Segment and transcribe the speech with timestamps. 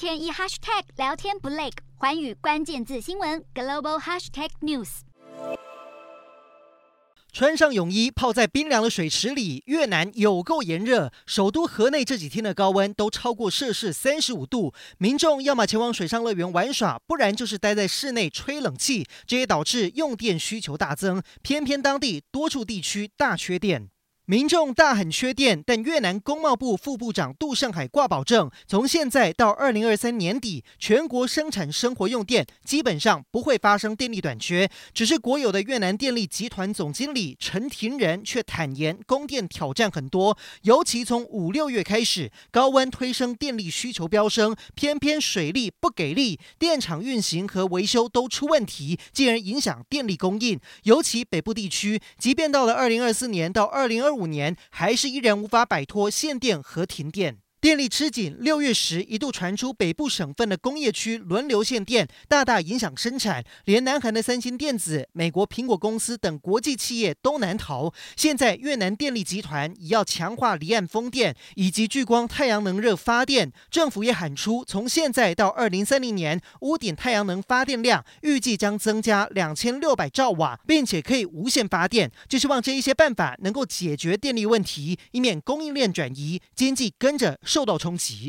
[0.00, 1.68] 天一 hashtag 聊天不累，
[1.98, 5.00] 寰宇关键字新闻 global hashtag news。
[7.30, 23.90] 穿上泳衣泡在冰凉的水池里，越南有够炎热，首都河内这几天的高温都超过摄氏三十五度，民众要么前往水上乐园玩耍，不然就是待在室内吹冷气，这也导致用电需求大增，偏偏当地多处地区大缺电。
[24.30, 34.70] 民众大喊缺电，但越南工贸部副部长杜胜海挂保证，从现在到二零二三年底，全国生产生活用电基本上不会发生电力短缺。
[34.94, 50.60] 只是国有的越南电力集团总经理陈廷仁却坦言，供电挑战很多，尤其从五六月开始，高温推升电力需求飙升，偏偏水利不给力，电厂运行和维修都出问题，进而影响电力供应。
[50.84, 54.19] 尤其北部地区，即便到了二零二四年到二零二五。
[54.20, 57.38] 五年还是依然无法摆脱限电和停电。
[57.60, 67.92] 电力吃紧，六月时一度传出北部省份的工业区轮流限电，大大影响生产，连南韩的三星电子、美国苹果公司等国际企业都难逃。
[68.16, 88.28] 现在越南电力集团也要强化离岸风电以及聚光太阳能热发电，政府也喊出，从现在到二零三零年，屋顶太阳能发电量预计将增加两千六百兆瓦，并且可以无限发电，就希望这一些办法能够解决电力问题，以免供应链转移，经济跟着受到冲击。